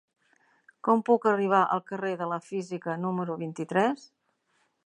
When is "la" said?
2.33-2.41